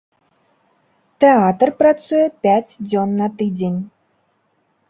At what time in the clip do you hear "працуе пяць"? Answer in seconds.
1.81-2.73